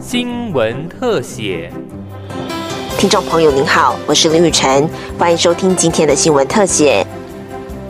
[0.00, 1.72] 新闻特写。
[2.96, 4.88] 听众朋友您好，我是林雨晨，
[5.18, 7.06] 欢迎收听今天的新闻特写。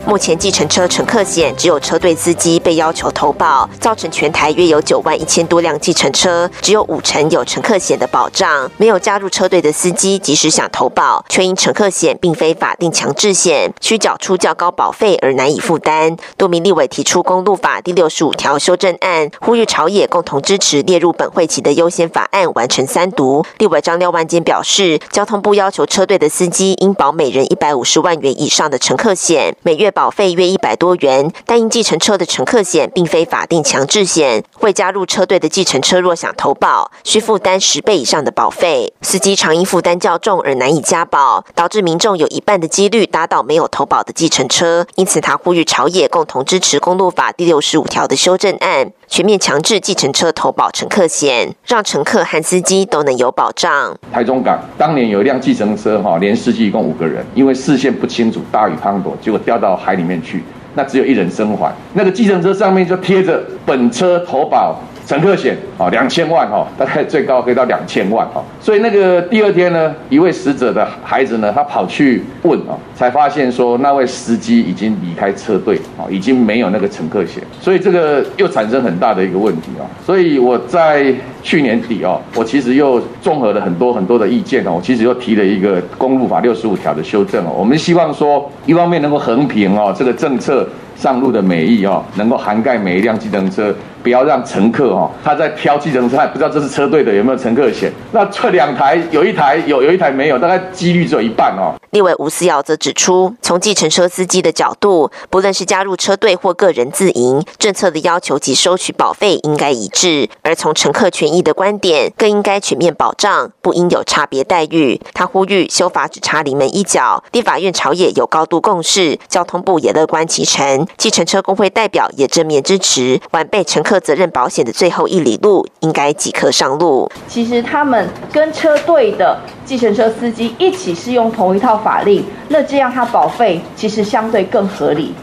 [0.05, 8.69] 目前计程车乘客险只有车队司机被要求投保，造成全台约有九万一千多辆计程车，只有五成有乘客险的保障。
[8.77, 16.15] 没有加入车队的司机，即使想投保，却因乘客险并非法定强制险，需缴出较高保费而难以负担。
[16.37, 23.43] 多名立委提出公路法第六十五条修正案，呼吁朝野共同支持列入本会期的优先法案，完成三读。
[23.57, 29.91] 立委张廖万坚表示，交通部要求车队的司机应保每人一百五十万元以上的乘客险，每月。
[29.95, 38.93] 保费约一百多元，但因计程车的乘客险并非法定强制险，未加入车队的计程车若想投保，需负担十倍以上的保费。
[39.01, 44.85] 司机常因负担较重而难以加保，导致民众有一半的几率打倒没有投保的计程车。
[44.95, 53.97] 因此，他呼吁朝野共同支持公路法第六十五条的修正案，全面强制计程车投保乘客险，让乘客和司机都能有保障。
[54.11, 59.79] 台中港当年有一辆计程车，哈，连司机一共五个人，因为视线不清楚，大雨滂沱，结果掉到。
[59.85, 60.41] 海里面去，
[60.73, 61.71] 那只有一人生还。
[61.93, 64.81] 那个计程车上面就贴着本车投保。
[65.05, 68.43] 乘客险啊，两千万哈，大概最高可以到两千万哈。
[68.59, 77.43] 所以那个第二天呢，一位死者的孩子呢，他跑去问啊，才发现说那位司机已经离开车队啊，已经没有那个乘客险。
[77.61, 79.85] 所以这个又产生很大的一个问题啊。
[80.03, 87.51] 所以我在去年底哦，我其实又综合了很多很多的意见哦，我其实又提了一个公路法六十五条的修正哦。
[87.55, 93.73] 我们希望说，一方面能够横平哦，这个政策上路的美意哦，能够涵盖每一辆计程车。
[94.03, 97.91] 不要让乘客哦，他在挑计程车，不知道这是车队的有没有乘客险。
[98.11, 101.73] 那这两台有一台有，有一台没有，大概几率只有一半哦。
[101.89, 115.01] 立委吴思尧则指出，从计程车司机的角度，不论是加入车队或个人自营，政策的要求及收取保费应该一致；而从乘客权益的观点，更应该全面保障，不应有差别待遇。
[115.15, 127.11] 他呼吁修法只差临门一脚，立法院朝野有高度共识，交通部也乐观其成，计程车工会代表也正面支持，晚辈乘客责任保险的最后一里路应该即刻上路。
[127.27, 131.75] 其实他们跟车队的计程车司机一起适用同一套。
[131.75, 135.13] 法令，那这样他保费其实相对更合理，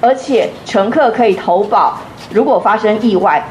[0.00, 1.98] 而且乘客可以投保，
[2.30, 3.46] 如果发生意外，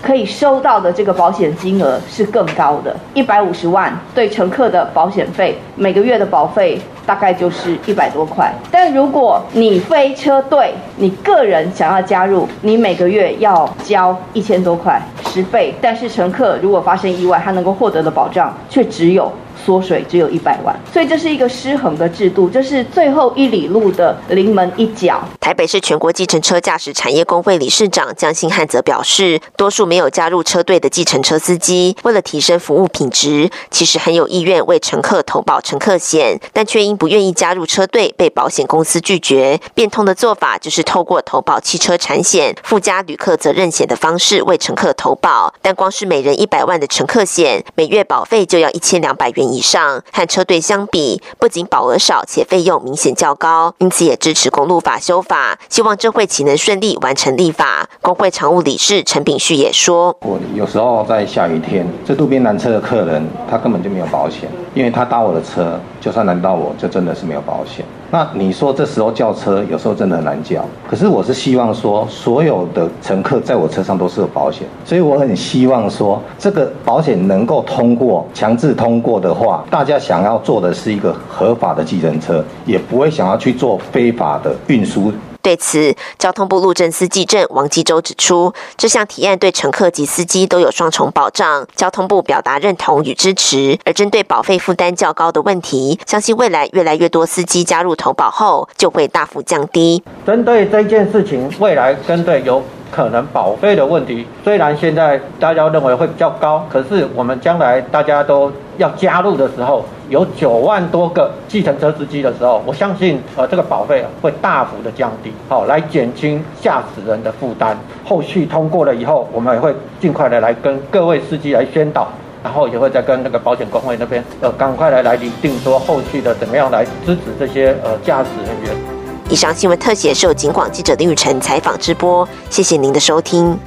[0.00, 8.52] 可以收到的这个保险金额是更高的，一百五十万对乘客的保险费，每个月的保费大概就是一百多块。
[8.70, 15.74] 但如果你飞车队，你个人想要加入，你每个月要交一千多块，十倍。
[15.80, 19.30] 但是乘客如果发生意外，他能够获得的保障却只有。
[19.68, 25.22] 缩水只有一百万，所以这是一个失衡的制度，这是最后一里路的临门一脚。
[25.38, 39.60] 台北市全国计程车驾驶产业工会理事长江新汉则表示，多数没有加入车队的计程车司机，为了提升服务品质，其实很有意愿为乘客投保乘客险，但却因不愿意加入车队，被保险公司拒绝。
[39.74, 49.57] 变通的做法就是透过投保汽车产险附加旅客责任险的方式为乘客投保，但光是每人一百万的乘客险，每月保费就要一千两百元以。
[49.58, 57.88] 以上和车队相比，不仅保额少，且费用明显较高，因此也支持公路法修法，希望这会期能顺利完成立法。
[58.00, 67.84] 工会常务理事陈炳旭也说：“我有时候在下雨天，这路边拦车的客人，他根本就没有保险，因为他搭我的车，就算拦到我，就真的是没有保险。
[68.10, 70.64] 那你说这时候叫车，有时候真的很难叫。
[70.88, 85.12] 可是我是希望说，所有的乘客在我车上都是有保险，所以我很希望说，这个保险能够通过强制通过的话。”大家想要做的是一个合法的计程车，也不会想要去做非法的运输。
[85.40, 93.78] 对此，交通部路政司技政王基洲指出，这项提案对乘客及司机都有双重保障，交通部表达认同与支持。
[93.84, 100.02] 而针对保费负担较高的问题，相信未来越来越多司机加入投保后，就会大幅降低。
[100.26, 102.62] 针对这件事情，未来针对有。
[102.90, 117.76] 可能保费的问题，虽然现在大家认为会比较高，可是我们将来大家都要加入的时候，有九万多个计程车司机的时候，我相信呃这个保费会大幅的降低，好来减轻驾驶人的负担。
[118.04, 122.08] 后续通过了以后，我们也会尽快的来跟各位司机来宣导，
[122.42, 128.97] 然后也会再跟那个保险工会那边呃赶快来来拟定说后续的怎么样来支持这些呃驾驶人员。
[129.30, 133.58] 以上新闻特写受警广记者林雨辰采访直播，谢谢您的收听。